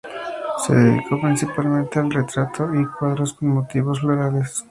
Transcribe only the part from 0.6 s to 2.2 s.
Se dedicó principalmente al